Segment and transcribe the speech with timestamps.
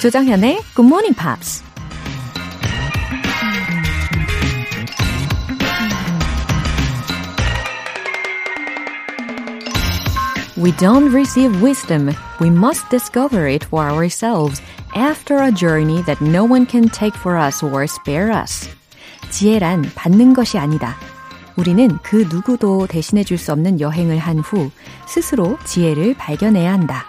[0.00, 1.62] 조정현의 Good Morning Pops.
[10.56, 12.10] We don't receive wisdom.
[12.40, 14.60] We must discover it for ourselves
[14.94, 18.68] after a journey that no one can take for us or spare us.
[19.30, 20.96] 지혜란 받는 것이 아니다.
[21.56, 24.70] 우리는 그 누구도 대신해 줄 수 없는 여행을 한 후
[25.06, 27.04] 스스로 지혜를 발견해야 한다.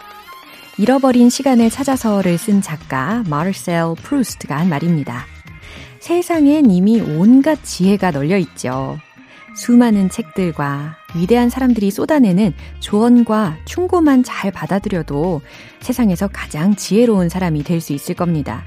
[0.82, 5.26] 잃어버린 시간을 찾아서를 쓴 작가 마르셀 프루스트가 한 말입니다.
[6.00, 8.98] 세상엔 이미 온갖 지혜가 널려 있죠.
[9.56, 15.42] 수많은 책들과 위대한 사람들이 쏟아내는 조언과 충고만 잘 받아들여도
[15.82, 18.64] 세상에서 가장 지혜로운 사람이 될 수 있을 겁니다.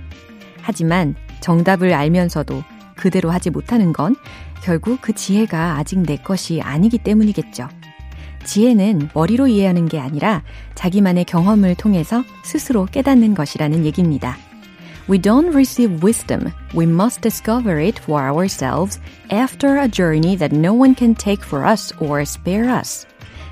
[0.62, 2.62] 하지만 정답을 알면서도
[2.94, 4.14] 그대로 하지 못하는 건
[4.62, 7.68] 결국 그 지혜가 아직 내 것이 아니기 때문이겠죠.
[8.44, 10.42] 지혜는 머리로 이해하는 게 아니라
[10.74, 14.36] 자기만의 경험을 통해서 스스로 깨닫는 것이라는 얘기입니다.
[15.08, 16.50] We don't receive wisdom.
[16.74, 21.68] We must discover it for ourselves after a journey that no one can take for
[21.68, 23.06] us or spare us.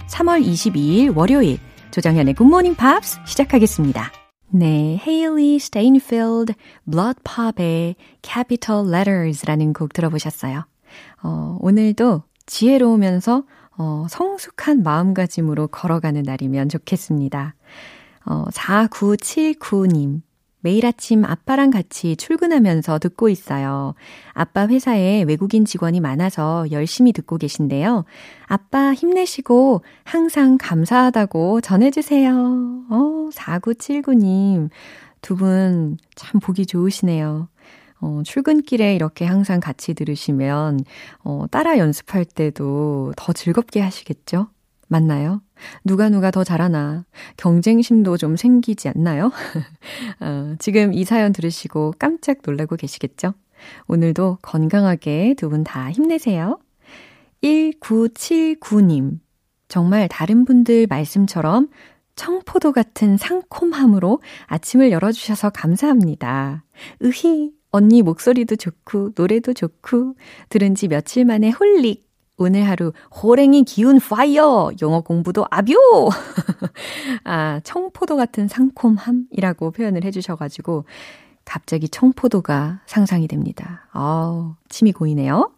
[0.08, 1.58] 3월 22일 월요일
[1.90, 4.10] 조정현의 Morning Pops 시작하겠습니다.
[4.48, 6.52] 네, 헤일리 스테인필드
[6.90, 10.66] 블러드팝의 Capital Letters라는 곡 들어보셨어요.
[11.22, 13.44] 어, 오늘도 지혜로우면서
[13.82, 17.56] 어, 성숙한 마음가짐으로 걸어가는 날이면 좋겠습니다.
[18.26, 20.20] 어, 4979님.
[20.64, 23.94] 매일 아침 아빠랑 같이 출근하면서 듣고 있어요.
[24.32, 28.04] 아빠 회사에 외국인 직원이 많아서 열심히 듣고 계신데요.
[28.46, 32.32] 아빠 힘내시고 항상 감사하다고 전해주세요.
[32.90, 34.68] 어, 4979님.
[35.20, 37.48] 두 분 참 보기 좋으시네요.
[38.02, 40.80] 어, 출근길에 이렇게 항상 같이 들으시면,
[41.24, 44.48] 어, 따라 연습할 때도 더 즐겁게 하시겠죠?
[44.88, 45.40] 맞나요?
[45.84, 47.06] 누가 누가 더 잘하나
[47.38, 49.30] 경쟁심도 좀 생기지 않나요?
[50.20, 53.34] 어, 지금 이 사연 들으시고 깜짝 놀라고 계시겠죠?
[53.88, 56.58] 오늘도 건강하게 두 분 다 힘내세요.
[57.42, 59.20] 1979님.
[59.68, 61.68] 정말 다른 분들 말씀처럼
[62.16, 66.64] 청포도 같은 상콤함으로 아침을 열어주셔서 감사합니다.
[67.02, 70.14] 으히, 언니 목소리도 좋고, 노래도 좋고,
[70.50, 72.06] 들은 지 며칠 만에 holic.
[72.36, 74.72] 오늘 하루 호랭이 기운 fire!
[74.82, 75.74] 영어 공부도 아뵤!
[77.24, 80.84] 아, 청포도 같은 상콤함이라고 표현을 해주셔가지고,
[81.44, 83.88] 갑자기 청포도가 상상이 됩니다.
[83.90, 85.50] 아우, 침이 고이네요.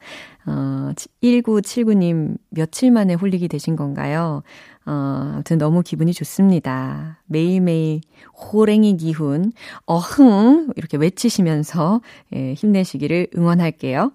[0.46, 4.42] 어, 1979님, 며칠 만에 홀릭이 되신 건가요?
[4.86, 7.20] 어, 아무튼 너무 기분이 좋습니다.
[7.26, 8.00] 매일매일
[8.36, 9.52] 호랭이 기운,
[9.86, 12.00] 어흥, 이렇게 외치시면서
[12.34, 14.12] 예, 힘내시기를 응원할게요.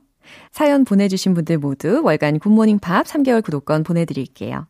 [0.52, 4.68] 사연 보내주신 분들 모두 월간 굿모닝 팝스 3개월 구독권 보내드릴게요.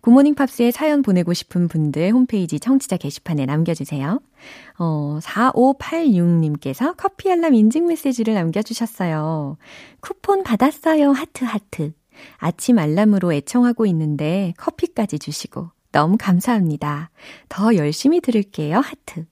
[0.00, 4.20] 굿모닝 팝스에 사연 보내고 싶은 분들 홈페이지 청취자 게시판에 남겨주세요.
[4.78, 9.56] 어, 4586님께서 커피 알람 인증 메시지를 남겨주셨어요.
[10.00, 11.10] 쿠폰 받았어요.
[11.12, 11.92] 하트, 하트.
[12.36, 17.10] 아침 알람으로 애청하고 있는데 커피까지 주시고 너무 감사합니다.
[17.48, 18.78] 더 열심히 들을게요.
[18.78, 19.26] 하트.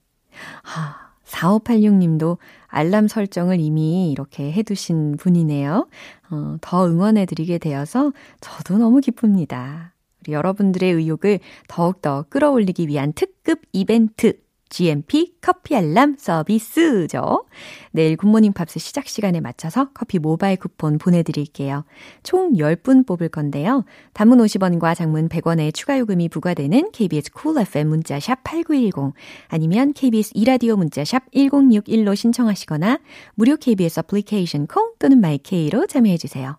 [0.62, 5.88] 하, 4586님도 알람 설정을 이미 이렇게 해두신 분이네요.
[6.30, 9.94] 어, 더 응원해드리게 되어서 저도 너무 기쁩니다.
[10.20, 14.38] 우리 여러분들의 의욕을 더욱더 끌어올리기 위한 특급 이벤트
[14.68, 17.44] GMP 커피 알람 서비스죠.
[17.92, 21.84] 내일 굿모닝 팝스 시작 시간에 맞춰서 커피 모바일 쿠폰 보내드릴게요.
[22.22, 23.84] 총 10분 뽑을 건데요.
[24.12, 29.14] 단문 50원과 장문 100원의 추가 요금이 부과되는 KBS Cool FM 문자샵 8910
[29.48, 33.00] 아니면 KBS 2라디오 문자샵 1061로 신청하시거나
[33.34, 36.58] 무료 KBS 애플리케이션 콩 또는 마이케이로 참여해주세요.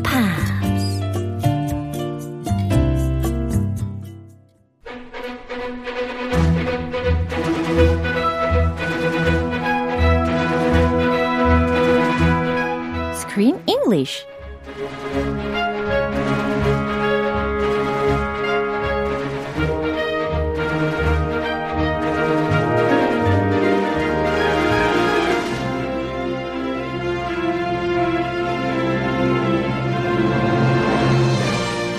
[13.91, 14.25] English.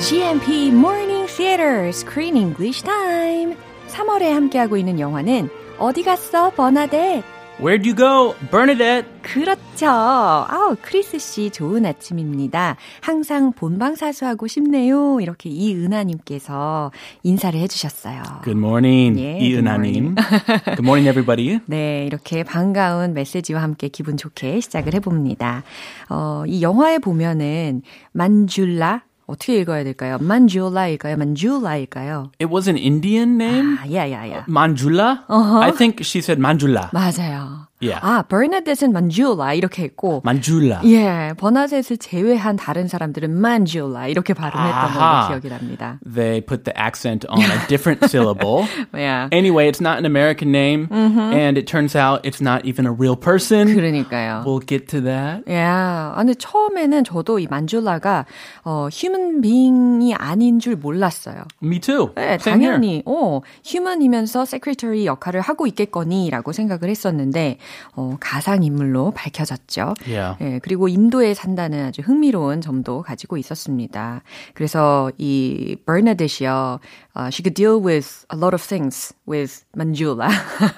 [0.01, 3.55] GMP Morning Theater Screen English Time.
[3.89, 7.23] 3월에 함께하고 있는 영화는 어디 갔어, 버나데?
[7.61, 9.07] Where'd you go, Bernadette?
[9.23, 9.87] 그렇죠.
[9.87, 12.77] 아우, 크리스 씨 좋은 아침입니다.
[13.01, 15.21] 항상 본방 사수하고 싶네요.
[15.21, 16.91] 이렇게 이은하님께서
[17.23, 18.23] 인사를 해주셨어요.
[18.43, 20.17] Good morning, 예, 이은하님.
[20.17, 21.61] Good morning, everybody.
[21.67, 25.63] 네, 이렇게 반가운 메시지와 함께 기분 좋게 시작을 해봅니다.
[26.09, 27.83] 어, 이 영화에 보면은
[28.13, 30.19] 만줄라 어떻게 읽어야 될까요?
[30.21, 31.17] 만줄라일까요?
[31.17, 32.33] 만줄라일까요?
[32.41, 33.79] It was an Indian name?
[33.79, 34.45] 아, 야, 야, 야.
[34.49, 35.25] Manjula?
[35.29, 35.61] Uh-huh.
[35.63, 36.91] I think she said Manjula.
[36.93, 37.69] 맞아요.
[37.83, 37.99] Yeah.
[38.01, 40.81] 아, 버나데스는 만줄라 이렇게 했고 Manjula.
[40.85, 44.93] 예, 버나데스를 제외한 다른 사람들은 만줄라 이렇게 발음했던.
[44.93, 45.99] 걸로 기억이 납니다.
[46.07, 48.69] They put the accent on a different syllable.
[48.95, 49.29] Yeah.
[49.33, 53.17] Anyway, it's not an American name, and it turns out it's not even a real
[53.17, 53.67] person.
[53.75, 54.45] 그러니까요.
[54.47, 55.43] We'll get to that.
[55.49, 58.27] 예, 아, 근데 처음에는 저도 이 만줄라가
[58.65, 61.43] 어, 휴먼 빙이 아닌 줄 몰랐어요.
[61.63, 62.11] Me too.
[62.15, 62.37] 네.
[62.39, 67.59] 당연히 어, 휴먼이면서 세크리터리 역할을 하고 있겠거니라고 생각을 했었는데
[67.97, 69.95] 어, 가상 인물로 밝혀졌죠.
[70.07, 70.37] Yeah.
[70.41, 74.23] 예, 그리고 인도에 산다는 아주 흥미로운 점도 가지고 있었습니다.
[74.55, 76.81] 그래서 이 버나데시요,
[77.17, 80.29] uh, she could deal with a lot of things with Manjula.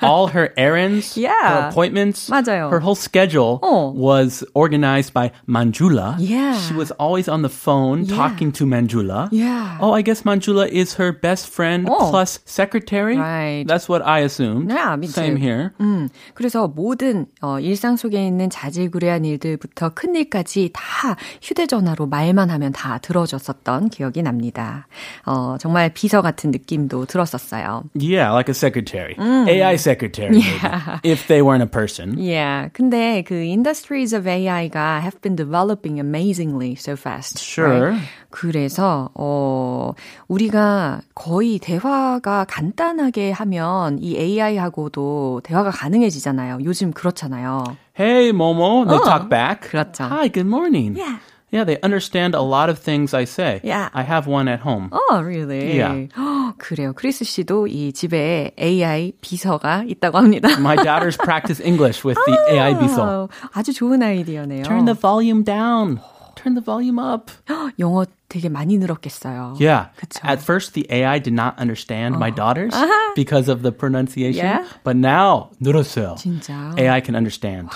[0.02, 1.32] All her errands, Yeah.
[1.48, 2.70] her appointments, 맞아요.
[2.70, 3.92] her whole schedule 어.
[3.94, 6.16] was organized by Manjula.
[6.18, 6.54] Yeah.
[6.58, 8.16] She was always on the phone Yeah.
[8.16, 9.28] talking to Manjula.
[9.32, 9.78] Yeah.
[9.80, 12.10] Oh, I guess Manjula is her best friend Oh.
[12.10, 13.16] plus secretary.
[13.16, 13.64] Right.
[13.66, 14.70] That's what I assumed.
[14.70, 15.42] Yeah, me Same too.
[15.42, 15.72] here.
[15.80, 22.72] 음, 그래서 모든 어, 일상 속에 있는 자질구레한 일들부터 큰 일까지 다 휴대전화로 말만 하면
[22.72, 24.86] 다 들어줬었던 기억이 납니다.
[25.24, 27.84] 어, 정말 비서 같은 느낌도 들었었어요.
[27.98, 29.14] Yeah, like a secretary.
[29.14, 29.48] Mm.
[29.48, 32.18] AI secretary, maybe, if they weren't a person.
[32.18, 37.38] Yeah, 근데 그 industries of AI가 have been developing amazingly so fast.
[37.38, 37.92] Sure.
[37.92, 38.00] right?
[38.34, 39.92] 그래서 어
[40.26, 46.58] 우리가 거의 대화가 간단하게 하면 이 AI하고도 대화가 가능해지잖아요.
[46.64, 47.62] 요즘 그렇잖아요.
[47.96, 48.84] Hey, Momo.
[48.86, 49.04] They Oh.
[49.08, 49.70] talk back.
[49.70, 50.04] 그렇죠.
[50.10, 50.96] Hi, good morning.
[50.98, 51.20] Yeah.
[51.52, 53.60] Yeah, they understand a lot of things I say.
[53.62, 53.88] Yeah.
[53.94, 54.90] I have one at home.
[54.90, 55.76] Oh, really?
[55.78, 56.08] Yeah.
[56.16, 56.92] 헉, 그래요.
[56.92, 60.48] 크리스 씨도 이 집에 AI 비서가 있다고 합니다.
[60.58, 62.74] My daughters practice English with the AI.
[62.74, 64.64] 아, 아주 좋은 아이디어네요.
[64.64, 66.00] Turn the volume down.
[66.43, 67.31] Turn the volume up.
[67.49, 69.57] 헉, 영어 되게 많이 늘었겠어요.
[69.59, 69.89] Yeah.
[69.97, 70.21] 그쵸.
[70.23, 72.73] At first, the AI did not understand my daughters
[73.15, 74.45] because of the pronunciation.
[74.45, 74.65] Yeah.
[74.83, 76.15] But now, 늘었어요.
[76.17, 76.73] 진짜.
[76.77, 77.69] AI can understand.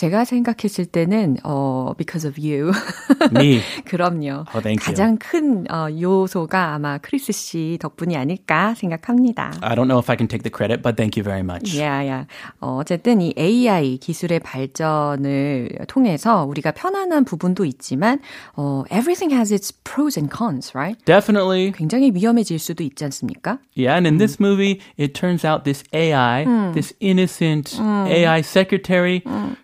[0.00, 2.72] 제가 생각했을 때는 어 because of you.
[3.36, 3.60] Me.
[3.84, 4.46] 그럼요.
[4.54, 4.76] Oh.
[4.80, 9.52] 가장 큰 어, 요소가 아마 크리스 씨 덕분이 아닐까 생각합니다.
[9.60, 11.76] I don't know if I can take the credit, but thank you very much.
[11.76, 12.26] Yeah, yeah.
[12.62, 18.20] 어, 어쨌든 이 AI 기술의 발전을 통해서 우리가 편안한 부분도 있지만
[18.56, 20.96] 어, everything has its pros and cons, right?
[21.04, 21.72] Definitely.
[21.72, 23.58] 굉장히 위험해질 수도 있지 않습니까?
[23.76, 29.22] Yeah, and in this movie, it turns out this AI, this innocent AI secretary,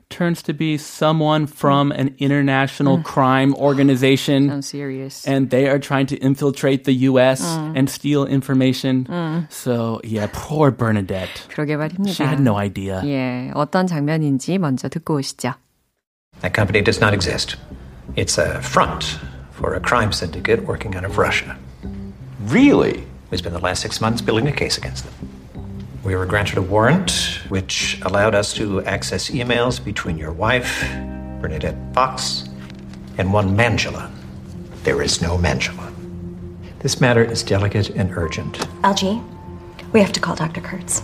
[0.10, 4.50] turns to be someone from an international crime organization.
[4.50, 5.25] I'm serious.
[5.28, 7.42] And they are trying to infiltrate the US
[7.75, 9.07] and steal information.
[9.50, 11.48] So, yeah, poor Bernadette.
[11.50, 12.13] 그러게 말입니다.
[12.13, 13.01] She had no idea.
[13.06, 15.54] 예, 어떤 장면인지 먼저 듣고 오시죠.
[16.42, 17.57] That company does not exist.
[18.16, 19.19] It's a front
[19.51, 21.56] for a crime syndicate working out of Russia.
[22.48, 23.06] Really?
[23.30, 25.14] We spent the last six months building a case against them.
[26.06, 30.82] We were granted a warrant which allowed us to access emails between your wife,
[31.41, 32.48] Bernadette Fox,
[33.19, 34.08] and one Mangela.
[34.84, 35.93] There is no Mangela.
[36.79, 38.69] This matter is delicate and urgent.
[38.84, 39.20] Algie,
[39.93, 40.60] we have to call Dr.
[40.60, 41.03] Kurtz.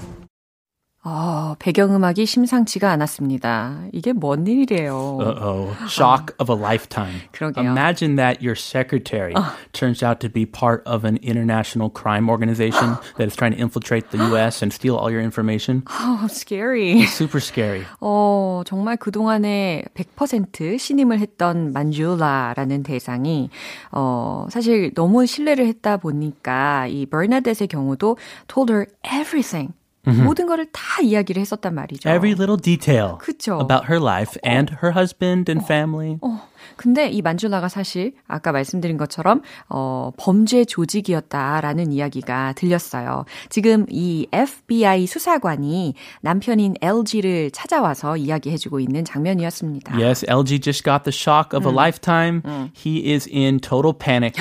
[1.05, 3.87] 어, 배경음악이 심상치가 않았습니다.
[3.93, 5.19] 이게 뭔 일이래요?
[5.21, 5.77] Uh-oh.
[5.89, 7.23] Shock of a lifetime.
[7.33, 7.65] 그러게요.
[7.67, 9.35] Imagine that your secretary
[9.73, 14.11] turns out to be part of an international crime organization that is trying to infiltrate
[14.13, 15.83] the US and steal all your information.
[15.91, 17.03] Oh, scary.
[17.07, 17.83] Super scary.
[18.01, 23.51] 어, 정말 그동안에 100% 신임을 했던 만줄라라는 대상이,
[23.91, 29.75] 어, 사실 너무 신뢰를 했다 보니까 이 버나데스의 경우도 told her everything.
[30.24, 32.10] 모든 거를 다 이야기를 했었단 말이죠.
[32.10, 33.60] Every little detail 그쵸.
[33.60, 36.18] about her life and her husband and family.
[36.22, 43.25] 어, 근데 이 만줄라가 사실 아까 말씀드린 것처럼 어, 범죄 조직이었다라는 이야기가 들렸어요.
[43.49, 49.97] 지금 이 FBI 수사관이 남편인 LG를 찾아와서 이야기해주고 있는 장면이었습니다.
[49.99, 52.43] Yes, LG just got the shock of a lifetime.
[52.75, 54.37] He is in total panic.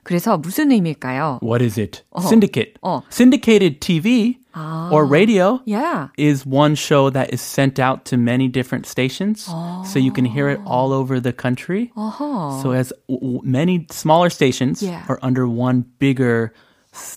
[0.04, 1.40] 그래서 무슨 의미일까요?
[1.44, 2.04] What is it?
[2.20, 2.74] Syndicate.
[2.82, 3.02] 어.
[3.12, 6.09] Syndicated TV or radio Yeah.
[6.17, 9.47] is one show that is sent out to many different stations,
[9.85, 11.91] so you can hear it all over the country.
[11.97, 12.63] 어허.
[12.63, 15.03] So as w- w- many smaller stations Yeah.
[15.09, 16.53] are under one bigger
[16.93, 17.17] s-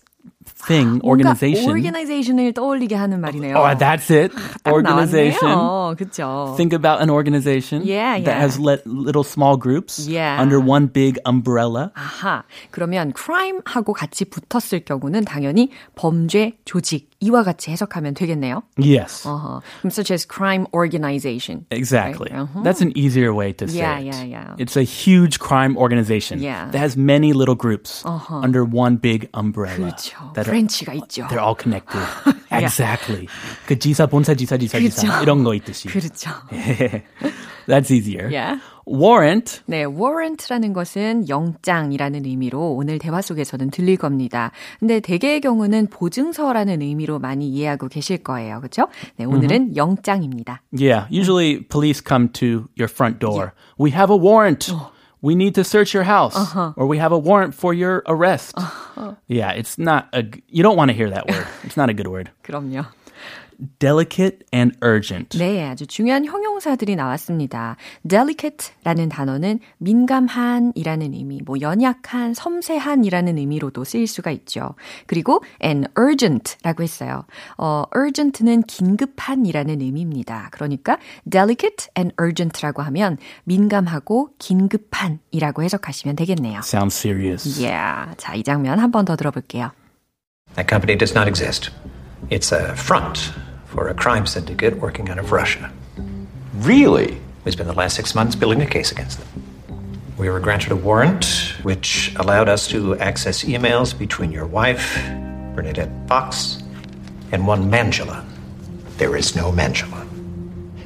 [0.63, 1.67] thing, 뭔가 organization.
[1.75, 3.55] organization을 떠올리게 하는 말이네요.
[3.57, 4.31] Oh, that's it.
[4.63, 5.51] 딱 organization.
[5.51, 5.95] 나왔네요.
[5.97, 6.53] 그쵸.
[6.55, 8.39] Think about an organization Yeah, that yeah.
[8.39, 10.39] has let little small groups Yeah.
[10.39, 11.91] under one big umbrella.
[11.95, 12.43] 아하.
[12.71, 18.63] 그러면 crime하고 같이 붙었을 경우는 당연히 범죄 조직 이와 같이 해석하면 되겠네요.
[18.77, 19.27] Yes.
[19.27, 19.61] 어허.
[19.81, 21.65] 그럼 such as crime organization.
[21.71, 22.29] Exactly.
[22.31, 22.43] Right?
[22.43, 22.63] Uh-huh.
[22.63, 24.05] That's an easier way to say Yeah, it.
[24.07, 24.55] yeah, yeah.
[24.57, 26.69] It's a huge crime organization Yeah.
[26.71, 29.91] that has many little groups under one big umbrella.
[29.93, 30.33] 그렇죠.
[30.35, 31.27] That are, 프렌치가 있죠.
[31.29, 32.01] they're all connected.
[32.51, 33.27] Exactly.
[33.65, 35.23] 그 지사 본사 지사 지사 지사 그렇죠.
[35.23, 35.87] 이런 거 있듯이.
[35.87, 36.29] 그렇죠.
[37.67, 38.29] That's easier.
[38.29, 38.59] Yeah.
[38.87, 44.51] Warrant 네, warrant라는 것은 영장이라는 의미로 오늘 대화 속에서는 들릴 겁니다.
[44.79, 48.59] 근데 대개의 경우는 보증서라는 의미로 많이 이해하고 계실 거예요.
[48.59, 48.87] 그렇죠?
[49.15, 50.61] 네, 오늘은 영장입니다.
[50.77, 53.51] Yeah, usually police come to your front door.
[53.79, 54.73] We have a warrant.
[55.21, 56.35] We need to search your house,
[56.75, 58.57] or we have a warrant for your arrest.
[59.29, 60.23] Yeah, it's not a.
[60.23, 61.47] g- You don't want to hear that word.
[61.63, 62.29] It's not a good word.
[62.43, 62.83] 그럼요.
[63.80, 65.36] Delicate and urgent.
[65.36, 67.76] 네, 아주 중요한 형용사들이 나왔습니다.
[68.08, 74.74] delicate라는 단어는 민감한이라는 의미, 뭐 연약한, 섬세한이라는 의미로도 쓰일 수가 있죠.
[75.06, 77.24] 그리고 and urgent라고 했어요.
[77.56, 80.48] 어, urgent는 긴급한이라는 의미입니다.
[80.52, 80.98] 그러니까
[81.28, 86.60] delicate and urgent라고 하면 민감하고 긴급한이라고 해석하시면 되겠네요.
[86.60, 87.60] Sounds serious.
[87.60, 88.14] Yeah.
[88.18, 89.70] 자, 이 장면 한 번 더 들어볼게요.
[90.54, 91.70] That company does not exist.
[92.30, 93.32] It's a front
[93.68, 95.70] for a crime syndicate working out of Russia.
[96.54, 97.20] Really?
[97.44, 99.28] We spent the last six months building a case against them.
[100.16, 104.96] We were granted a warrant which allowed us to access emails between your wife,
[105.54, 106.62] Bernadette Fox,
[107.30, 108.24] and one Mangela.
[108.96, 110.06] There is no Mangela.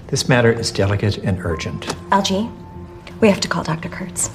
[0.08, 1.94] This matter is delicate and urgent.
[2.10, 2.50] Algie,
[3.20, 3.88] we have to call Dr.
[3.88, 4.30] Kurtz.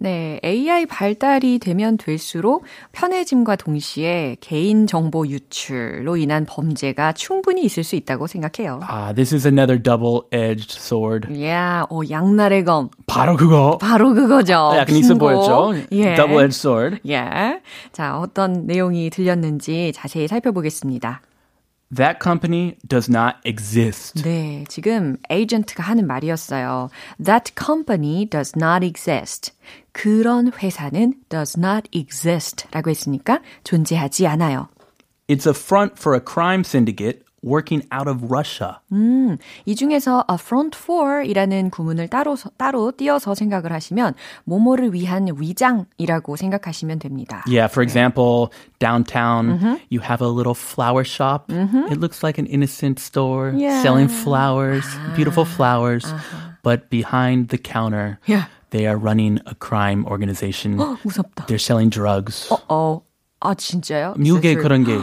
[0.00, 7.96] 네, AI 발달이 되면 될수록 편해짐과 동시에 개인 정보 유출로 인한 범죄가 충분히 있을 수
[7.96, 8.78] 있다고 생각해요.
[8.88, 11.26] Ah, this is another double-edged sword.
[11.44, 12.90] 야, 오, 양날의 검.
[13.06, 13.78] 바로 그거.
[13.78, 14.70] 바로 그거죠.
[14.76, 15.14] 약간 있어.
[15.14, 15.74] 보였죠?
[15.90, 16.14] 예.
[16.14, 17.00] Double-edged sword.
[17.08, 17.60] 예.
[17.90, 21.22] 자, 어떤 내용이 들렸는지 자세히 살펴보겠습니다.
[21.94, 24.22] That company does not exist.
[24.22, 26.90] 네, 지금 에이전트가 하는 말이었어요.
[27.24, 29.52] That company does not exist.
[29.97, 34.69] 그런 회사는 does not exist 라고 했으니까 존재하지 않아요.
[35.27, 38.79] It's a front for a crime syndicate working out of Russia.
[39.65, 44.13] 이 중에서 a front for이라는 구문을 따로 따로 띄어서 생각을 하시면
[44.45, 47.43] 모모를 위한 위장이라고 생각하시면 됩니다.
[47.45, 48.47] Yeah, for example,
[48.79, 51.51] downtown, you have a little flower shop.
[51.91, 53.81] It looks like an innocent store Yeah.
[53.81, 56.05] selling flowers, beautiful flowers.
[56.63, 58.45] But behind the counter, Yeah.
[58.71, 60.77] they are running a crime organization.
[61.03, 61.45] 무섭다.
[61.45, 62.49] They're selling drugs.
[62.69, 63.01] 어,
[63.39, 64.13] 아 진짜요?
[64.17, 64.93] 미국에 있었을- 그런 게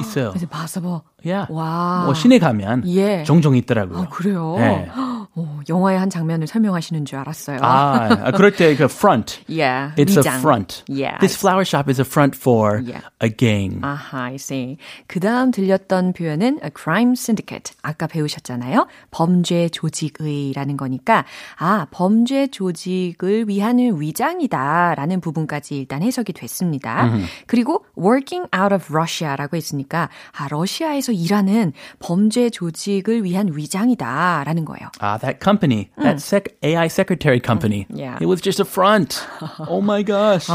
[0.00, 0.30] 있어요.
[0.30, 1.02] 그래서 봐서 봐.
[1.23, 1.45] Yeah.
[1.53, 2.03] 와.
[2.05, 3.23] 뭐 시내 가면 예.
[3.23, 3.99] 종종 있더라고요.
[3.99, 4.55] 아, 그래요?
[4.57, 4.89] 네.
[5.33, 7.59] 오, 영화의 한 장면을 설명하시는 줄 알았어요.
[7.61, 9.39] 아, 그럴 때그 front.
[9.47, 10.35] yeah, It's 위장.
[10.35, 10.83] a front.
[10.89, 11.17] Yeah.
[11.21, 13.07] This flower shop is a front for Yeah.
[13.23, 13.79] a gang.
[13.81, 14.77] 아하, I see.
[15.07, 17.73] 그 다음 들렸던 표현은 a crime syndicate.
[17.81, 18.87] 아까 배우셨잖아요.
[19.11, 21.23] 범죄 조직의라는 거니까,
[21.57, 27.09] 아, 범죄 조직을 위한 위장이다라는 부분까지 일단 해석이 됐습니다.
[27.47, 34.89] 그리고 working out of Russia라고 했으니까, 아, 러시아에서 일하는 범죄 조직을 위한 위장이다라는 거예요.
[35.01, 37.85] Ah, that company, that sec- AI secretary company.
[37.89, 38.17] Yeah.
[38.21, 39.21] It was just a front.
[39.67, 40.47] oh my gosh.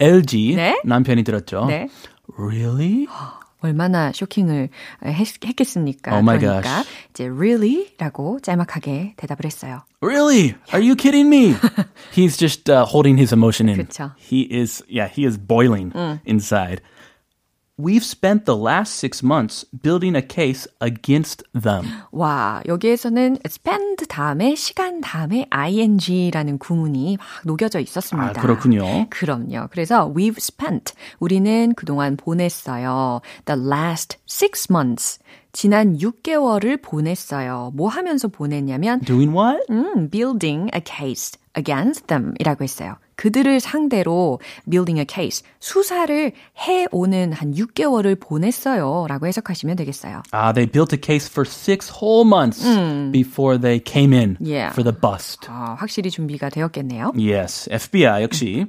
[0.00, 0.80] LG 네?
[0.84, 1.66] 남편이 들었죠.
[1.66, 1.88] 네.
[2.38, 3.06] Really?
[3.60, 4.70] 얼마나 쇼킹을
[5.06, 6.10] 했, 했겠습니까?
[6.12, 6.88] Oh my 그러니까 gosh.
[7.10, 9.82] 이제 really라고 짤막하게 대답을 했어요.
[10.00, 10.54] Really?
[10.74, 11.54] Are you kidding me?
[12.12, 13.78] He's just uh, holding his emotion in.
[13.86, 14.10] 그쵸.
[14.18, 15.92] He is, yeah, he is boiling
[16.24, 16.80] inside.
[17.82, 21.84] We've spent the last six months building a case against them.
[22.12, 28.30] 와, 여기에서는 spend 다음에 시간 다음에 ing라는 구문이 막 녹여져 있었습니다.
[28.30, 29.08] 아, 그렇군요.
[29.10, 29.66] 그럼요.
[29.72, 33.20] 그래서 we've spent 우리는 그동안 보냈어요.
[33.46, 35.18] The last six months
[35.50, 37.72] 지난 6개월을 보냈어요.
[37.74, 39.60] 뭐 하면서 보냈냐면 Doing what?
[39.70, 42.96] 음, building a case against them 이라고 했어요.
[43.22, 49.06] 그들을 상대로 building a case, 수사를 해오는 한 6개월을 보냈어요.
[49.08, 50.22] 라고 해석하시면 되겠어요.
[50.32, 52.64] Ah, they built a case for six whole months
[53.12, 54.72] before they came in Yeah.
[54.72, 55.46] for the bust.
[55.48, 57.12] 아, 확실히 준비가 되었겠네요.
[57.16, 58.66] Yes, FBI 역시.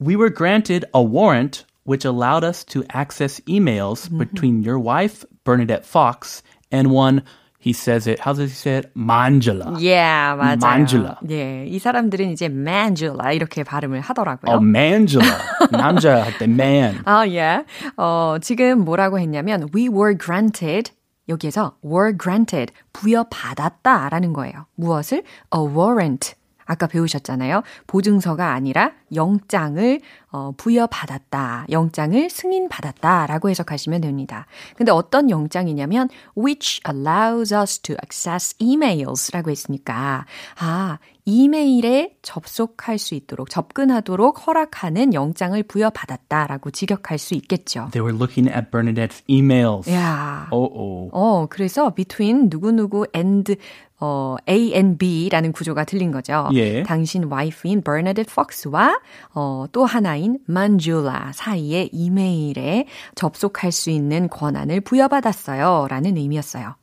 [0.00, 5.84] We were granted a warrant which allowed us to access emails between your wife, Bernadette
[5.84, 7.22] Fox, and one,
[7.68, 8.90] he says it, how does he say it?
[8.96, 9.76] Manjula.
[9.78, 10.58] Yeah, 맞아요.
[10.58, 11.16] Manjula.
[11.28, 14.48] 예, 이 사람들은 이제 Manjula 이렇게 발음을 하더라고요.
[14.50, 15.28] Oh, Manjula.
[15.70, 17.02] 남자 할 때 man.
[17.04, 17.64] 아, 예.
[17.98, 20.92] 어, 지금 뭐라고 했냐면 we were granted
[21.28, 24.64] 여기에서 were granted 부여받았다라는 거예요.
[24.76, 25.22] 무엇을?
[25.54, 26.34] A warrant.
[26.68, 27.62] 아까 배우셨잖아요.
[27.86, 31.66] 보증서가 아니라 영장을 어, 부여받았다.
[31.70, 34.46] 영장을 승인받았다라고 해석하시면 됩니다.
[34.76, 40.26] 근데 어떤 영장이냐면 which allows us to access emails라고 했으니까
[40.60, 47.88] 아, 이메일에 접속할 수 있도록 접근하도록 허락하는 영장을 부여받았다라고 직역할 수 있겠죠.
[47.92, 49.90] They were looking at Bernadette's emails.
[49.92, 50.48] 야.
[50.50, 51.10] Oh, oh.
[51.12, 53.56] 어, 그래서 between 누구누구 and
[54.00, 56.48] 어, A and B라는 구조가 들린 거죠.
[56.52, 56.82] 예.
[56.84, 59.00] 당신 와이프인 Bernadette Fox와
[59.34, 65.86] 어, 또 하나인 Manjula 사이의 이메일에 접속할 수 있는 권한을 부여받았어요.
[65.90, 66.76] 라는 의미였어요.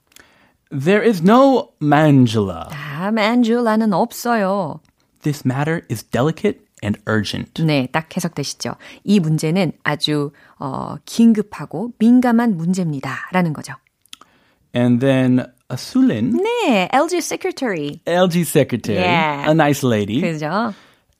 [0.72, 2.65] There is no Manjula.
[2.72, 4.81] 아, Manjula는 없어요.
[5.22, 7.63] This matter is delicate and urgent.
[7.63, 8.74] 네, 딱 해석되시죠.
[9.03, 13.29] 이 문제는 아주 어, 긴급하고 민감한 문제입니다.
[13.31, 13.74] 라는 거죠.
[14.75, 18.00] And then Asulin, 네, LG Secretary.
[18.07, 19.50] LG secretary, Yeah.
[19.50, 20.21] a nice lady.
[20.21, 20.75] 그죠?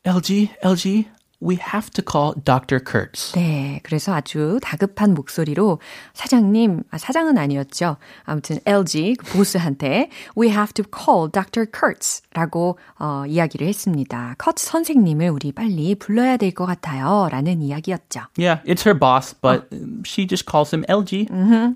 [0.04, 1.04] LG, LG,
[1.42, 2.80] we have to call Dr.
[2.84, 3.34] Kurtz.
[3.34, 5.80] 네, 그래서 아주 다급한 목소리로
[6.13, 7.98] 사장님, 아, 사장은 아니었죠.
[8.24, 11.65] 아무튼 LG 그 보스한테 we have to call Dr.
[11.72, 14.36] Kurtz라고 어, 이야기를 했습니다.
[14.38, 17.27] 커츠 선생님을 우리 빨리 불러야 될 것 같아요.
[17.32, 18.22] 라는 이야기였죠.
[18.38, 21.27] Yeah, it's her boss, but um, she just calls him LG.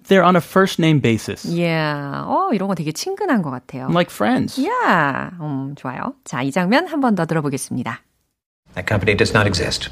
[0.08, 3.88] They're on a first name basis, Yeah, 어, 이런 거 되게 친근한 것 같아요.
[3.90, 4.60] like friends.
[4.60, 6.14] Yeah, 음, 좋아요.
[6.24, 8.02] 자, 이 장면 한 번 더 들어보겠습니다.
[8.76, 9.90] That company does not exist.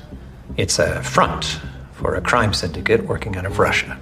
[0.55, 1.59] It's a front
[1.93, 3.97] for a crime syndicate working out of Russia.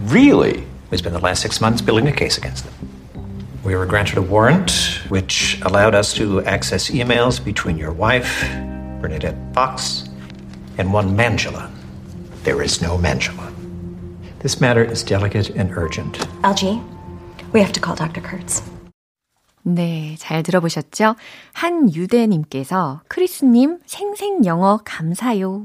[0.00, 0.66] Really?
[0.90, 2.74] We spent the last six months building a case against them.
[3.64, 4.70] We were granted a warrant
[5.08, 8.42] which allowed us to access emails between your wife,
[9.00, 10.08] Bernadette Fox,
[10.78, 11.70] and one Mangela.
[12.44, 13.52] There is no Mangela.
[14.38, 16.18] This matter is delicate and urgent.
[16.42, 16.80] LG,
[17.52, 18.20] we have to call Dr.
[18.20, 18.62] Kurtz.
[19.68, 21.16] 네, 잘 들어보셨죠?
[21.52, 25.64] 한유대님께서 크리스님 생생 영어 감사요.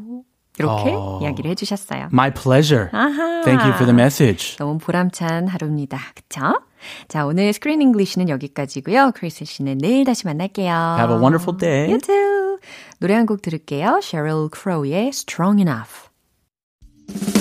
[0.58, 1.20] 이렇게 어.
[1.22, 2.10] 이야기를 해주셨어요.
[2.12, 2.90] My pleasure.
[2.92, 3.42] 아하.
[3.44, 4.58] Thank you for the message.
[4.58, 6.00] 너무 보람찬 하루입니다.
[6.16, 6.60] 그쵸?
[7.08, 9.12] 자, 오늘 Screen English는 여기까지고요.
[9.14, 10.96] 크리스 씨는 내일 다시 만날게요.
[10.98, 11.88] Have a wonderful day.
[11.90, 12.58] You too.
[13.00, 14.00] 노래 한 곡 들을게요.
[14.04, 17.41] Sheryl Crow의 Strong Enough.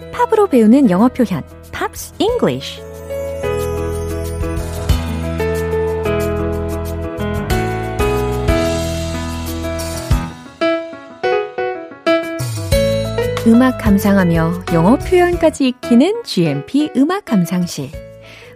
[0.51, 2.81] 배우는 영어 표현 Pops English
[13.47, 17.89] 음악 감상하며 영어 표현까지 익히는 GMP 음악 감상실.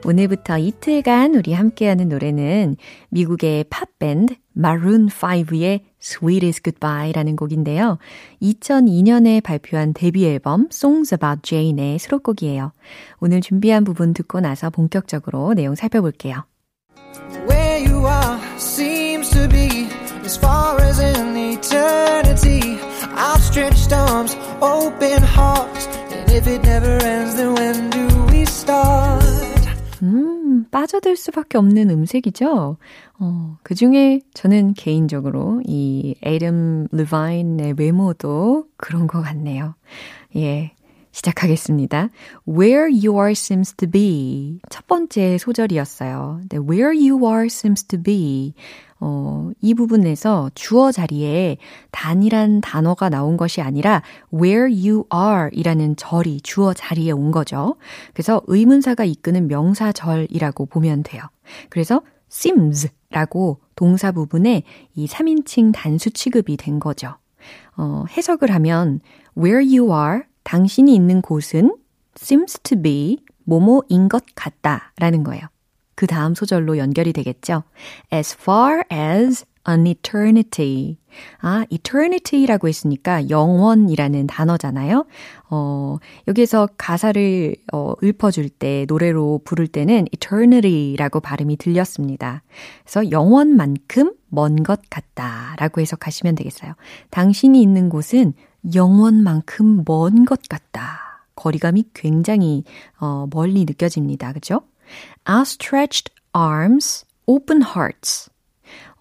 [0.05, 2.75] 오늘부터 이틀간 우리 함께하는 노래는
[3.09, 7.97] 미국의 팝밴드 Maroon 5의 Sweetest Goodbye라는 곡인데요.
[8.41, 12.71] 2002년에 발표한 데뷔 앨범 Songs About Jane의 수록곡이에요.
[13.19, 16.45] 오늘 준비한 부분 듣고 나서 본격적으로 내용 살펴볼게요.
[17.47, 19.87] Where you are seems to be
[20.23, 22.79] as far as in eternity.
[23.17, 25.87] Outstretched arms, open hearts.
[26.11, 29.24] And if it never ends, then when do we start?
[30.03, 32.77] 음, 빠져들 수밖에 없는 음색이죠.
[33.19, 39.75] 어, 그 중에 저는 개인적으로 이 에덤 르바인의 외모도 그런 것 같네요.
[40.35, 40.73] 예.
[41.15, 42.09] 시작하겠습니다.
[42.47, 44.59] Where you are seems to be.
[44.69, 46.41] 첫 번째 소절이었어요.
[46.49, 48.53] 네, where you are seems to be.
[48.99, 51.57] 어, 이 부분에서 주어 자리에
[51.91, 54.01] 단이란 단어가 나온 것이 아니라
[54.33, 57.75] where you are 이라는 절이 주어 자리에 온 거죠.
[58.13, 61.21] 그래서 의문사가 이끄는 명사절이라고 보면 돼요.
[61.69, 64.63] 그래서 seems 라고 동사 부분에
[64.95, 67.15] 이 3인칭 단수 취급이 된 거죠.
[67.77, 68.99] 어, 해석을 하면
[69.37, 71.75] where you are 당신이 있는 곳은
[72.17, 75.43] seems to be 뭐뭐인 것 같다 라는 거예요.
[75.95, 77.63] 그 다음 소절로 연결이 되겠죠.
[78.13, 80.97] As far as an eternity.
[81.39, 85.05] 아, eternity라고 했으니까 영원이라는 단어잖아요.
[85.49, 92.43] 어, 여기에서 가사를 어, 읊어줄 때, 노래로 부를 때는 eternity라고 발음이 들렸습니다.
[92.83, 96.73] 그래서 영원만큼 먼 것 같다 라고 해석하시면 되겠어요.
[97.09, 98.33] 당신이 있는 곳은
[98.73, 101.27] 영원만큼 먼 것 같다.
[101.35, 102.63] 거리감이 굉장히
[102.99, 104.33] 어, 멀리 느껴집니다.
[104.33, 104.61] 그죠?
[105.29, 108.29] outstretched arms, open hearts.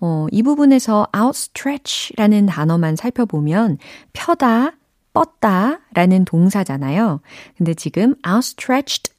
[0.01, 3.79] 어, 이 부분에서 outstretch라는 단어만 살펴보면
[4.13, 4.73] 펴다,
[5.13, 7.21] 뻗다 라는 동사잖아요.
[7.57, 9.15] 근데 지금 outstretched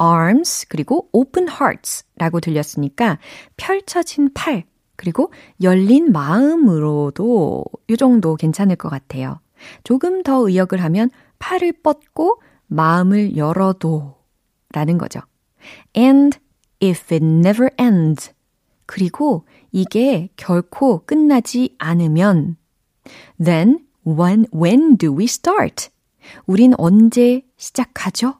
[0.00, 3.18] arms 그리고 open hearts 라고 들렸으니까
[3.56, 4.64] 펼쳐진 팔
[4.96, 9.41] 그리고 열린 마음으로도 이 정도 괜찮을 것 같아요.
[9.84, 14.16] 조금 더 의역을 하면 팔을 뻗고 마음을 열어도
[14.72, 15.20] 라는 거죠.
[15.96, 16.38] And
[16.82, 18.32] if it never ends.
[18.86, 22.56] 그리고 이게 결코 끝나지 않으면
[23.42, 25.88] then when when do we start?
[26.46, 28.34] 우린 언제 시작하죠?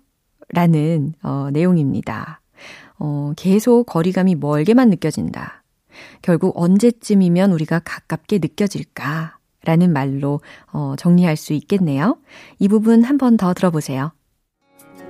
[0.50, 2.40] 라는 어, 내용입니다.
[2.98, 5.64] 어, 계속 거리감이 멀게만 느껴진다.
[6.20, 9.38] 결국 언제쯤이면 우리가 가깝게 느껴질까?
[9.64, 10.40] 라는 말로
[10.72, 12.18] 어, 정리할 수 있겠네요.
[12.58, 14.12] 이 부분 한 번 더 들어보세요.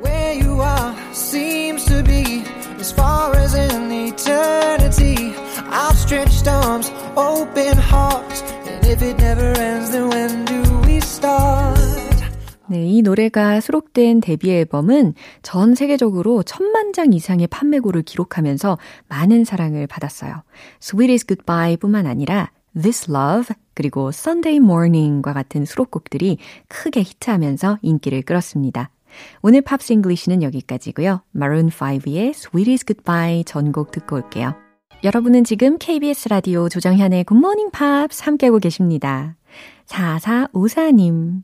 [0.04, 2.42] Where you are seems to be
[2.78, 5.32] as far as in eternity.
[5.72, 8.42] Outstretched arms, open hearts.
[8.68, 11.80] And if it never ends, then when do we start?
[12.68, 19.86] 네, 이 노래가 수록된 데뷔 앨범은 전 세계적으로 천만 장 이상의 판매고를 기록하면서 많은 사랑을
[19.86, 20.42] 받았어요.
[20.80, 28.90] Sweetest Goodbye 뿐만 아니라 This Love, 그리고 Sunday Morning과 같은 수록곡들이 크게 히트하면서 인기를 끌었습니다.
[29.42, 31.22] 오늘 Pops English는 여기까지고요.
[31.36, 34.54] Maroon 5의 Sweetest Goodbye 전곡 듣고 올게요.
[35.04, 39.36] 여러분은 지금 KBS 라디오 조정현의 굿모닝 팝스 함께하고 계십니다.
[39.86, 41.42] 4454님.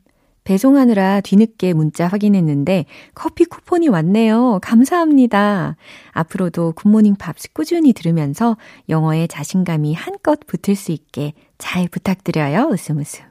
[0.49, 4.57] 배송하느라 뒤늦게 문자 확인했는데 커피 쿠폰이 왔네요.
[4.63, 5.75] 감사합니다.
[6.11, 8.57] 앞으로도 굿모닝 팝스 꾸준히 들으면서
[8.89, 12.69] 영어에 자신감이 한껏 붙을 수 있게 잘 부탁드려요.
[12.71, 13.25] 웃음 웃음.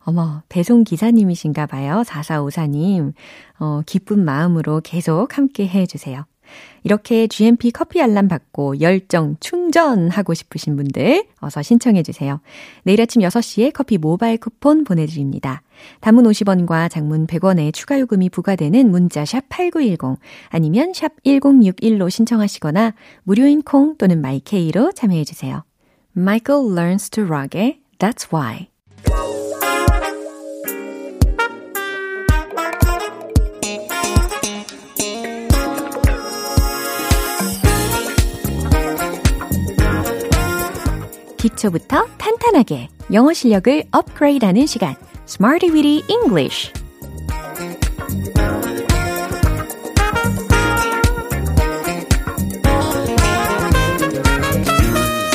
[0.00, 2.02] 어머, 배송 기사님이신가 봐요.
[2.04, 3.14] 4454님.
[3.58, 6.26] 어, 기쁜 마음으로 계속 함께 해 주세요.
[6.82, 12.40] 이렇게 GMP 커피 알람 받고 열정 충전하고 싶으신 분들 어서 신청해 주세요.
[12.84, 15.62] 내일 아침 6시에 커피 모바일 쿠폰 보내드립니다.
[16.00, 23.62] 단문 50원과 장문 100원의 추가 요금이 부과되는 문자 샵 8910 아니면 샵 1061로 신청하시거나 무료인
[23.62, 25.64] 콩 또는 마이케이로 참여해 주세요.
[26.16, 28.68] Michael Learns to Rock의 That's Why
[41.40, 44.94] 기초부터 탄탄하게 영어 실력을 업그레이드하는 시간
[45.26, 46.70] Smarty Weedy English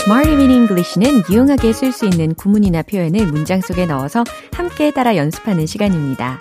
[0.03, 5.65] Smarty Weedy English는 유용하게 쓸 수 있는 구문이나 표현을 문장 속에 넣어서 함께 따라 연습하는
[5.65, 6.37] 시간입니다.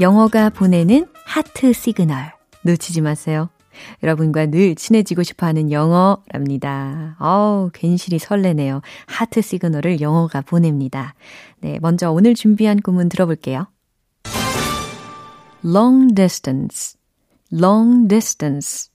[0.00, 2.32] 영어가 보내는 하트 시그널
[2.62, 3.50] 놓치지 마세요.
[4.02, 7.16] 여러분과 늘 친해지고 싶어 하는 영어랍니다.
[7.18, 8.80] 어우, 괜시리 설레네요.
[9.06, 11.14] 하트 시그널을 영어가 보냅니다.
[11.60, 13.66] 네, 먼저 오늘 준비한 구문 들어볼게요.
[15.64, 16.96] long distance,
[17.52, 18.90] long distance.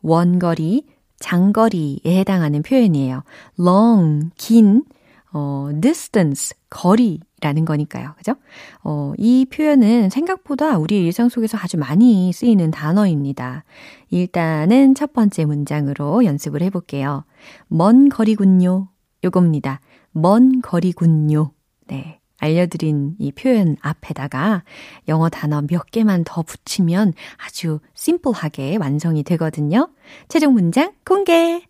[0.00, 0.86] 원거리,
[1.18, 3.24] 장거리에 해당하는 표현이에요.
[3.58, 4.84] long, 긴,
[5.32, 8.14] 어, distance, 거리라는 거니까요.
[8.16, 8.34] 그죠?
[8.82, 13.64] 어, 이 표현은 생각보다 우리 일상 속에서 아주 많이 쓰이는 단어입니다.
[14.10, 17.24] 일단은 첫 번째 문장으로 연습을 해볼게요.
[17.68, 18.88] 먼 거리군요.
[19.24, 19.80] 요겁니다.
[20.12, 21.52] 먼 거리군요.
[21.86, 22.20] 네.
[22.40, 24.62] 알려드린 이 표현 앞에다가
[25.08, 29.90] 영어 단어 몇 개만 더 붙이면 아주 심플하게 완성이 되거든요.
[30.28, 31.62] 최종 문장 공개!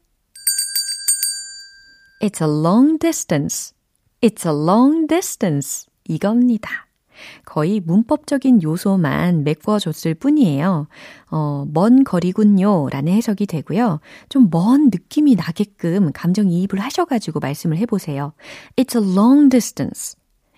[2.20, 3.77] It's a long distance.
[4.20, 5.86] It's a long distance.
[6.08, 6.86] 이겁니다.
[7.44, 10.86] 거의 문법적인 요소만 메꿔줬을 뿐이에요.
[11.30, 12.88] 어, 먼 거리군요.
[12.90, 14.00] 라는 해석이 되고요.
[14.28, 18.32] 좀 먼 느낌이 나게끔 감정이입을 하셔가지고 말씀을 해보세요.
[18.76, 20.16] It's a long distance.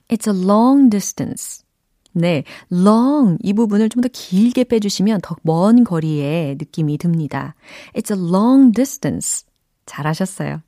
[0.09, 1.65] It's a long distance.
[2.13, 7.55] 네, long 이 부분을 좀 더 길게 빼주시면 더 먼 거리의 느낌이 듭니다.
[7.95, 9.47] It's a long distance.
[9.87, 10.61] 잘하셨어요.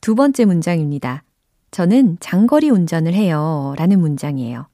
[0.00, 1.22] 두 번째 문장입니다.
[1.70, 3.74] 저는 장거리 운전을 해요.
[3.76, 4.66] 라는 문장이에요.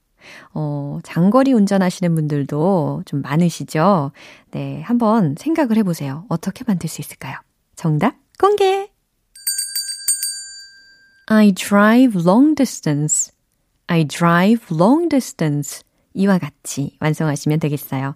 [0.55, 4.13] 어, 장거리 운전하시는 분들도 좀 많으시죠?
[4.51, 6.25] 네, 한번 생각을 해보세요.
[6.29, 7.37] 어떻게 만들 수 있을까요?
[7.77, 8.91] 정답 공개!
[11.29, 13.33] I drive long distance.
[13.89, 15.83] I drive long distance.
[16.15, 18.15] 이와 같이 완성하시면 되겠어요.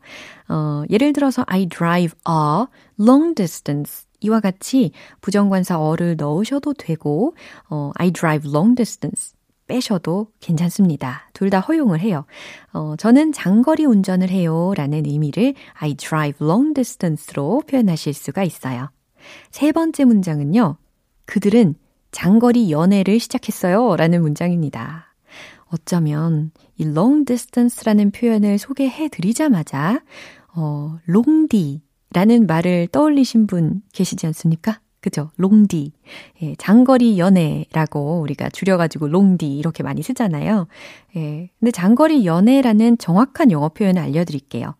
[0.48, 2.66] 어, 예를 들어서 I drive a
[2.98, 4.06] long distance.
[4.20, 7.34] 이와 같이 부정관사 어를 넣으셔도 되고,
[7.68, 9.34] 어, I drive long distance.
[9.66, 11.30] 빼셔도 괜찮습니다.
[11.32, 12.24] 둘 다 허용을 해요.
[12.72, 18.90] 어, 저는 장거리 운전을 해요 라는 의미를 I drive long distance로 표현하실 수가 있어요.
[19.52, 20.76] 세 번째 문장은요.
[21.24, 21.76] 그들은
[22.10, 25.14] 장거리 연애를 시작했어요 라는 문장입니다.
[25.66, 30.02] 어쩌면 이 long distance라는 표현을 소개해 드리자마자
[30.56, 31.80] 어, 롱디
[32.12, 34.80] 라는 말을 떠올리신 분 계시지 않습니까?
[35.00, 35.30] 그죠?
[35.36, 35.92] 롱디.
[36.42, 40.66] 예, 장거리 연애라고 우리가 줄여가지고 롱디 이렇게 많이 쓰잖아요.
[41.16, 44.74] 예, 근데 장거리 연애라는 정확한 영어 표현을 알려드릴게요.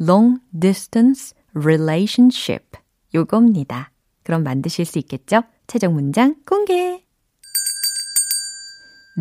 [0.00, 2.78] long distance relationship.
[3.14, 3.90] 요겁니다.
[4.22, 5.42] 그럼 만드실 수 있겠죠?
[5.66, 7.02] 최종 문장 공개!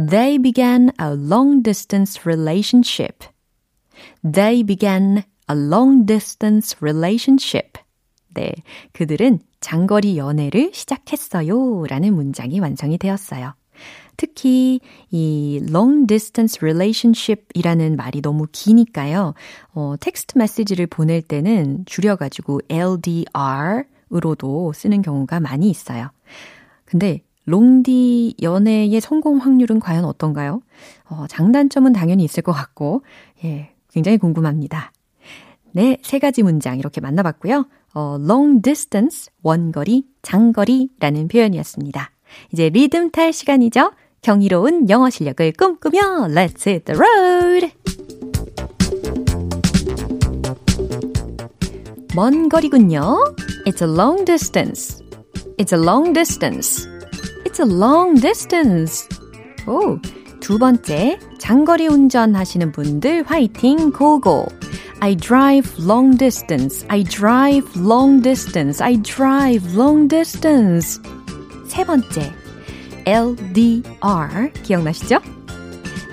[0.10, 3.26] They began a long distance relationship.
[4.22, 7.80] They began a long distance relationship.
[8.34, 8.52] 네.
[8.94, 11.86] 그들은 장거리 연애를 시작했어요.
[11.88, 13.54] 라는 문장이 완성이 되었어요.
[14.18, 14.80] 특히
[15.12, 19.34] 이 long distance relationship 이라는 말이 너무 기니까요.
[19.74, 26.10] 어, 텍스트 메시지를 보낼 때는 줄여가지고 LDR으로도 쓰는 경우가 많이 있어요.
[26.86, 30.62] 근데 롱디 연애의 성공 확률은 과연 어떤가요?
[31.06, 33.04] 어, 장단점은 당연히 있을 것 같고,
[33.46, 34.92] 예, 굉장히 궁금합니다.
[35.78, 37.68] 네, 세 가지 문장 이렇게 만나봤고요.
[37.94, 42.10] 어, long distance, 원거리, 장거리라는 표현이었습니다.
[42.52, 43.92] 이제 리듬 탈 시간이죠?
[44.24, 47.72] 경이로운 영어 실력을 꿈꾸며 Let's hit the road!
[52.16, 53.36] 먼 거리군요.
[53.68, 55.04] It's a long distance.
[55.60, 56.90] It's a long distance.
[57.46, 59.08] It's a long distance.
[59.68, 60.00] 오,
[60.40, 64.48] 두 번째, 장거리 운전 하시는 분들 화이팅 고고.
[65.01, 66.85] I drive long distance.
[66.89, 68.81] I drive long distance.
[68.81, 71.01] I drive long distance.
[71.67, 72.33] 세 번째,
[73.05, 75.21] LDR 기억나시죠?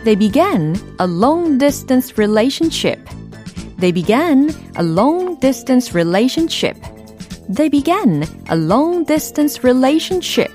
[0.06, 3.00] They began a long distance relationship.
[3.78, 6.78] They began a long distance relationship.
[7.50, 10.52] They began a long distance relationship.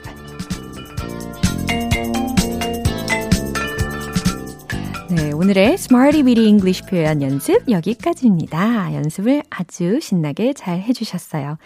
[5.41, 8.93] 오늘의 Smarty Weedy English 표현 연습 여기까지입니다.
[8.93, 11.57] 연습을 아주 신나게 잘 해주셨어요.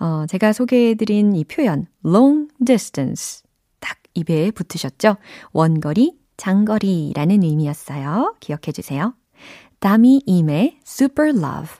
[0.00, 3.44] 어, 제가 소개해드린 이 표현, long distance.
[3.78, 5.16] 딱 입에 붙으셨죠?
[5.52, 8.34] 원거리, 장거리라는 의미였어요.
[8.40, 9.14] 기억해주세요.
[9.78, 11.76] 다미 임의 Super Love.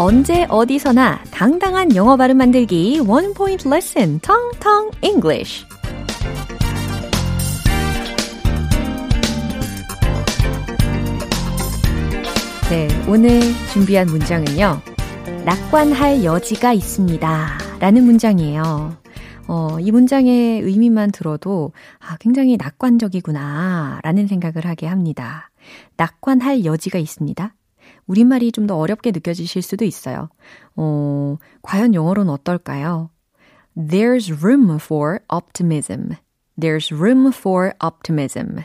[0.00, 5.66] 언제 어디서나 당당한 영어 발음 만들기 원 포인트 레슨 텅텅 English.
[12.70, 13.40] 네, 오늘
[13.72, 14.80] 준비한 문장은요.
[15.44, 17.58] 낙관할 여지가 있습니다.
[17.80, 18.96] 라는 문장이에요.
[19.48, 23.98] 어, 이 문장의 의미만 들어도 아, 굉장히 낙관적이구나.
[24.04, 25.50] 라는 생각을 하게 합니다.
[25.96, 27.52] 낙관할 여지가 있습니다.
[28.08, 30.28] 우리말이 좀 더 어렵게 느껴지실 수도 있어요.
[30.76, 33.10] 어, 과연 영어로는 어떨까요?
[33.76, 36.16] There's room for optimism.
[36.60, 38.64] There's room for optimism.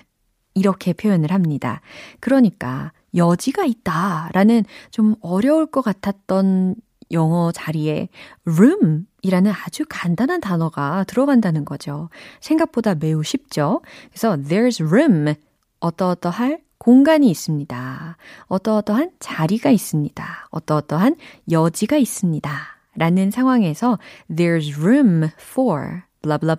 [0.56, 1.82] 이렇게 표현을 합니다.
[2.20, 6.76] 그러니까 여지가 있다 라는 좀 어려울 것 같았던
[7.12, 8.10] 영어 자리에
[8.46, 12.10] room 이라는 아주 간단한 단어가 들어간다는 거죠.
[12.42, 13.82] 생각보다 매우 쉽죠?
[14.10, 15.36] 그래서 there's room
[15.80, 18.18] 어떠어떠할 공간이 있습니다.
[18.48, 20.48] 어떠어떠한 자리가 있습니다.
[20.52, 21.16] 어떠어떠한
[21.50, 22.52] 여지가 있습니다.
[22.96, 23.98] 라는 상황에서
[24.30, 26.50] there's room for blah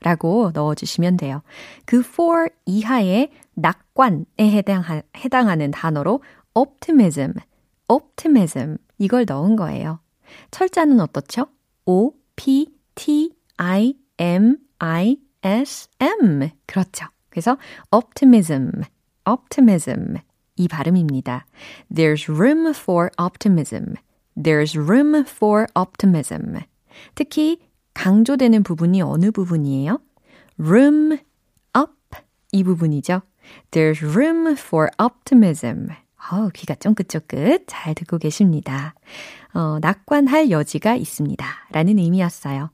[0.00, 1.42] 라고 넣어주시면 돼요.
[1.84, 6.22] 그 for 이하의 낙관에 해당하, 해당하는 단어로
[6.54, 7.34] optimism,
[7.88, 10.00] optimism 이걸 넣은 거예요.
[10.50, 11.46] 철자는 어떻죠?
[11.84, 16.48] O, P, T, I, M, I, S, M.
[16.64, 17.04] 그렇죠.
[17.28, 17.58] 그래서
[17.92, 18.70] optimism,
[19.28, 20.16] optimism
[20.56, 21.46] 이 발음입니다.
[21.94, 23.94] There's room for optimism.
[24.36, 26.60] There's room for optimism.
[27.14, 27.58] 특히
[27.94, 30.00] 강조되는 부분이 어느 부분이에요?
[30.60, 31.18] room
[31.76, 31.92] up
[32.52, 33.22] 이 부분이죠.
[33.70, 35.88] There's room for optimism.
[36.30, 38.94] 어우, 귀가 쫑긋쫑긋 잘 듣고 계십니다.
[39.54, 41.46] 어, 낙관할 여지가 있습니다.
[41.70, 42.70] 라는 의미였어요.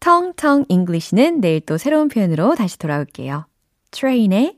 [0.00, 3.46] 텅텅 English는 내일 또 새로운 표현으로 다시 돌아올게요.
[3.90, 4.57] Train의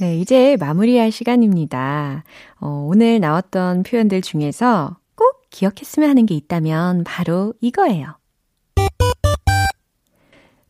[0.00, 2.22] 네, 이제 마무리할 시간입니다.
[2.60, 8.16] 어, 오늘 나왔던 표현들 중에서 꼭 기억했으면 하는 게 있다면 바로 이거예요.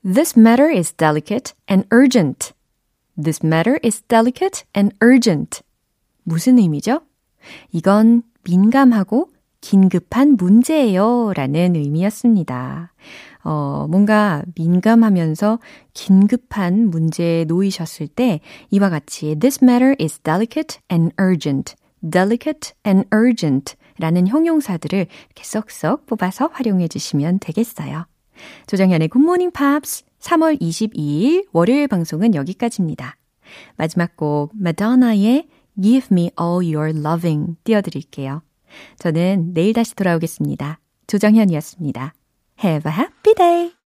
[0.03, 2.55] This matter is delicate and urgent.
[3.23, 5.61] This matter is delicate and urgent.
[6.23, 7.03] 무슨 의미죠?
[7.71, 9.29] 이건 민감하고
[9.61, 11.35] 긴급한 문제예요.
[11.35, 12.95] 라는 의미였습니다.
[13.51, 15.59] 어, 뭔가 민감하면서
[15.95, 21.75] 긴급한 문제에 놓이셨을 때 이와 같이 This matter is delicate and urgent.
[22.11, 28.05] delicate and urgent 라는 형용사들을 이렇게 쏙쏙 뽑아서 활용해 주시면 되겠어요.
[28.67, 33.17] 조정현의 굿모닝 팝스 3월 22일 월요일 방송은 여기까지입니다.
[33.79, 35.49] 마지막 곡 마더나의
[35.81, 38.43] Give Me All Your Loving 띄워드릴게요.
[38.99, 40.81] 저는 내일 다시 돌아오겠습니다.
[41.07, 42.13] 조정현이었습니다.
[42.63, 43.71] Have a happy day!